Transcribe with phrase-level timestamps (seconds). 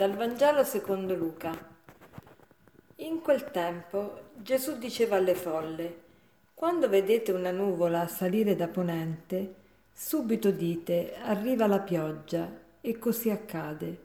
[0.00, 1.52] Dal Vangelo secondo Luca.
[2.96, 5.96] In quel tempo Gesù diceva alle folle,
[6.54, 9.56] quando vedete una nuvola salire da ponente,
[9.92, 12.50] subito dite arriva la pioggia
[12.80, 13.98] e così accade.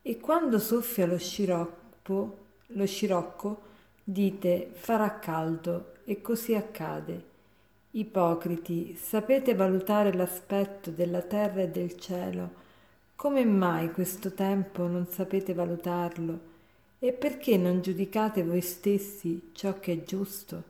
[0.00, 2.36] E quando soffia lo scirocco,
[2.68, 3.60] lo scirocco,
[4.02, 7.24] dite farà caldo e così accade.
[7.90, 12.64] Ipocriti, sapete valutare l'aspetto della terra e del cielo.
[13.16, 16.38] Come mai questo tempo non sapete valutarlo?
[16.98, 20.62] E perché non giudicate voi stessi ciò che è giusto?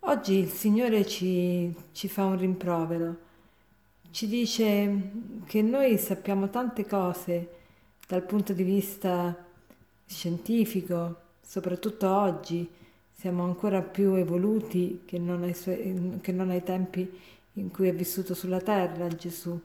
[0.00, 3.16] Oggi il Signore ci, ci fa un rimprovero,
[4.10, 5.10] ci dice
[5.44, 7.48] che noi sappiamo tante cose
[8.08, 9.36] dal punto di vista
[10.06, 12.66] scientifico, soprattutto oggi,
[13.12, 17.06] siamo ancora più evoluti che non ai, suoi, che non ai tempi
[17.56, 19.60] in cui è vissuto sulla terra Gesù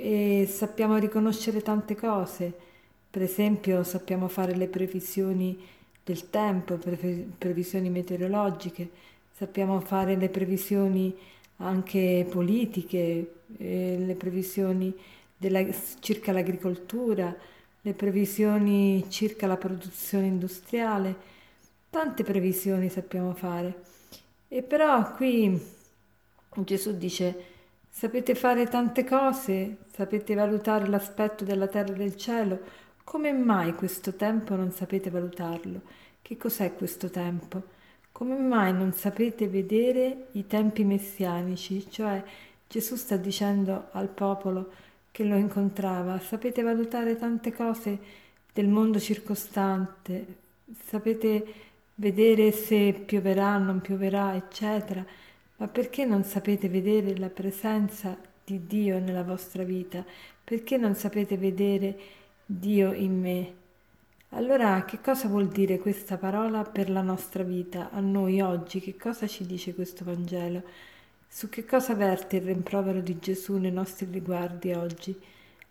[0.00, 2.52] e sappiamo riconoscere tante cose,
[3.10, 5.58] per esempio sappiamo fare le previsioni
[6.02, 8.88] del tempo, pre- previsioni meteorologiche,
[9.32, 11.14] sappiamo fare le previsioni
[11.58, 14.94] anche politiche, eh, le previsioni
[15.36, 15.64] della,
[16.00, 17.36] circa l'agricoltura,
[17.82, 21.38] le previsioni circa la produzione industriale,
[21.90, 23.82] Tante previsioni sappiamo fare.
[24.46, 25.60] E però qui
[26.54, 27.44] Gesù dice,
[27.90, 32.60] sapete fare tante cose, sapete valutare l'aspetto della terra e del cielo,
[33.04, 35.82] come mai questo tempo non sapete valutarlo?
[36.22, 37.62] Che cos'è questo tempo?
[38.12, 41.90] Come mai non sapete vedere i tempi messianici?
[41.90, 42.22] Cioè
[42.68, 44.70] Gesù sta dicendo al popolo
[45.10, 47.98] che lo incontrava, sapete valutare tante cose
[48.52, 50.26] del mondo circostante,
[50.86, 51.44] sapete
[51.96, 55.04] vedere se pioverà, non pioverà, eccetera,
[55.60, 60.02] ma perché non sapete vedere la presenza di Dio nella vostra vita?
[60.42, 61.98] Perché non sapete vedere
[62.46, 63.54] Dio in me?
[64.30, 68.80] Allora, che cosa vuol dire questa parola per la nostra vita, a noi oggi?
[68.80, 70.62] Che cosa ci dice questo Vangelo?
[71.28, 75.14] Su che cosa verte il rimprovero di Gesù nei nostri riguardi oggi?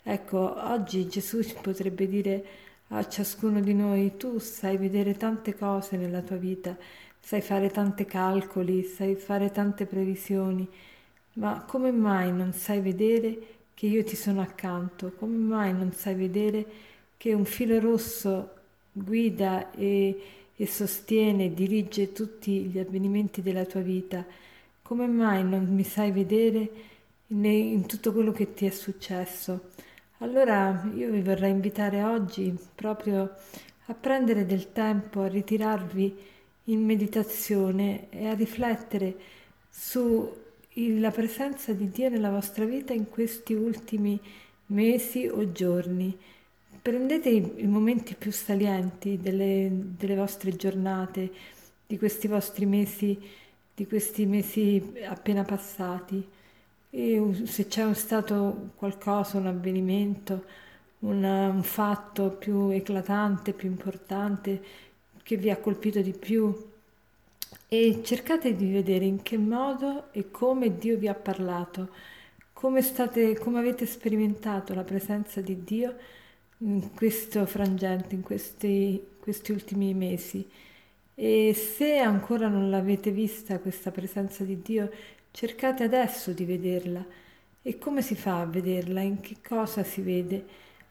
[0.03, 2.45] Ecco, oggi Gesù potrebbe dire
[2.89, 6.77] a ciascuno di noi, tu sai vedere tante cose nella tua vita,
[7.19, 10.67] sai fare tanti calcoli, sai fare tante previsioni,
[11.33, 13.37] ma come mai non sai vedere
[13.73, 15.13] che io ti sono accanto?
[15.17, 16.65] Come mai non sai vedere
[17.15, 18.55] che un filo rosso
[18.91, 20.21] guida e,
[20.55, 24.25] e sostiene, dirige tutti gli avvenimenti della tua vita?
[24.81, 26.69] Come mai non mi sai vedere
[27.27, 29.69] in, tutto quello che ti è successo?
[30.17, 33.33] Allora io vi vorrei invitare oggi proprio
[33.85, 36.17] a prendere del tempo, a ritirarvi
[36.71, 39.15] in meditazione e a riflettere
[39.69, 44.19] sulla presenza di Dio nella vostra vita in questi ultimi
[44.67, 46.17] mesi o giorni.
[46.81, 51.31] Prendete i, momenti più salienti delle, delle vostre giornate,
[51.85, 53.19] di questi vostri mesi,
[53.75, 56.25] di questi mesi appena passati
[56.91, 60.45] e se c'è stato qualcosa, un avvenimento,
[60.99, 64.61] una, un fatto più eclatante, più importante,
[65.29, 66.67] che vi ha colpito di più,
[67.67, 71.89] e cercate di vedere in che modo e come Dio vi ha parlato,
[72.51, 75.95] come, state, come avete sperimentato la presenza di Dio
[76.59, 80.49] in questo frangente, in questi, questi ultimi mesi.
[81.13, 84.89] E se ancora non l'avete vista questa presenza di Dio,
[85.31, 87.05] Cercate adesso di vederla.
[87.61, 89.01] E come si fa a vederla?
[89.01, 90.43] In che cosa si vede?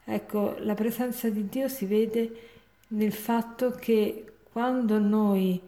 [0.04, 2.57] Ecco, la presenza di Dio si vede
[2.88, 5.60] nel fatto che quando noi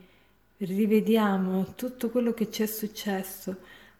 [0.58, 3.56] rivediamo tutto quello che ci è successo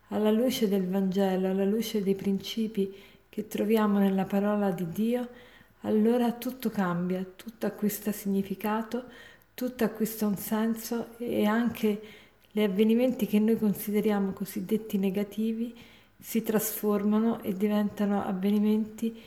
[0.08, 2.92] alla luce del Vangelo, alla luce dei principi
[3.28, 5.28] che troviamo nella parola di Dio,
[5.82, 9.04] allora tutto cambia, tutto acquista significato,
[9.54, 12.02] tutto acquista un senso e anche
[12.50, 15.74] gli avvenimenti che noi consideriamo cosiddetti negativi
[16.18, 19.18] si trasformano e diventano avvenimenti,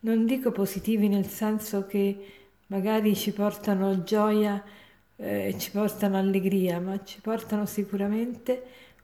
[0.00, 2.39] non dico positivi nel senso che
[2.70, 4.62] magari ci portano gioia
[5.20, 8.62] eh, ci portano allegria, ma ci portano sicuramente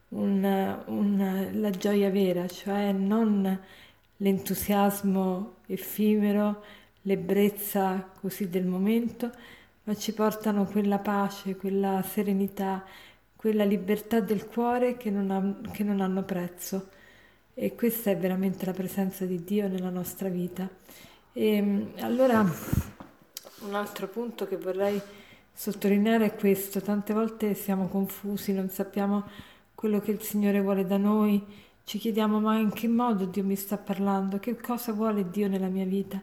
[0.09, 3.61] una, una, la gioia vera, cioè non
[4.17, 6.65] l'entusiasmo effimero,
[7.03, 9.31] l'ebbrezza così del momento,
[9.85, 12.85] ma ci portano quella pace, quella serenità,
[13.37, 16.89] quella libertà del cuore che non, ha, che non hanno prezzo.
[17.55, 20.69] E questa è veramente la presenza di Dio nella nostra vita.
[21.33, 22.45] E ehm, allora
[23.61, 25.01] un altro punto che vorrei
[25.53, 26.81] sottolineare è questo.
[26.81, 29.25] Tante volte siamo confusi, non sappiamo
[29.75, 31.43] quello che il Signore vuole da noi,
[31.85, 35.69] ci chiediamo ma in che modo Dio mi sta parlando, che cosa vuole Dio nella
[35.69, 36.21] mia vita.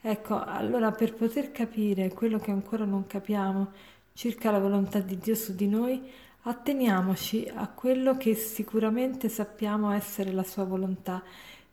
[0.00, 3.72] Ecco, allora per poter capire quello che ancora non capiamo
[4.12, 6.00] circa la volontà di Dio su di noi,
[6.42, 11.22] atteniamoci a quello che sicuramente sappiamo essere la sua volontà.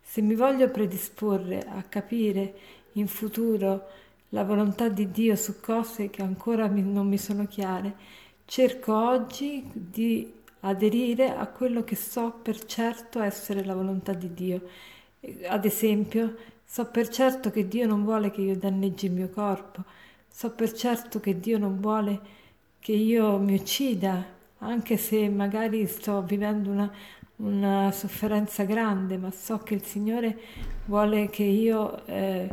[0.00, 2.54] Se mi voglio predisporre a capire
[2.92, 3.88] in futuro
[4.34, 7.94] la volontà di Dio su cose che ancora non mi sono chiare,
[8.44, 14.60] cerco oggi di aderire a quello che so per certo essere la volontà di Dio.
[15.48, 16.34] Ad esempio,
[16.66, 19.84] So per certo che Dio non vuole che io danneggi il mio corpo,
[20.28, 22.20] so per certo che Dio non vuole
[22.80, 24.24] che io mi uccida,
[24.58, 26.92] anche se magari sto vivendo una,
[27.36, 30.36] una sofferenza grande, ma so che il Signore
[30.86, 32.48] vuole che io, eh,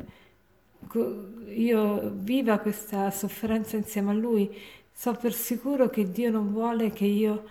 [1.00, 4.50] io viva questa sofferenza insieme a Lui.
[4.94, 7.44] So per sicuro che Dio non vuole che io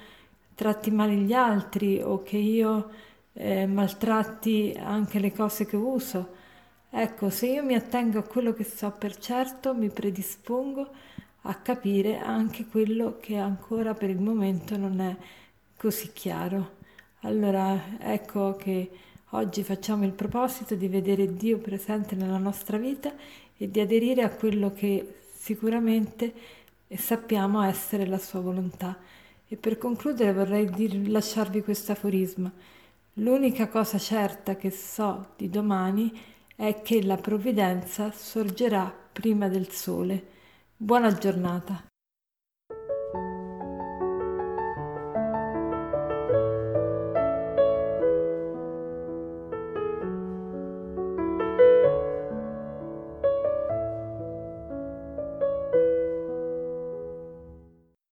[0.55, 2.91] tratti male gli altri o che io
[3.33, 6.39] eh, maltratti anche le cose che uso.
[6.91, 10.89] Ecco, se io mi attengo a quello che so per certo, mi predispongo
[11.43, 15.17] a capire anche quello che ancora per il momento non è
[15.77, 16.79] così chiaro.
[17.21, 18.91] Allora, ecco che
[19.31, 23.13] oggi facciamo il proposito di vedere Dio presente nella nostra vita
[23.57, 26.33] e di aderire a quello che sicuramente
[26.97, 28.99] sappiamo essere la sua volontà.
[29.47, 32.51] E per concludere vorrei dir, lasciarvi questo aforisma.
[33.15, 36.13] L'unica cosa certa che so di domani
[36.55, 40.25] è che la provvidenza sorgerà prima del sole.
[40.77, 41.90] Buona giornata.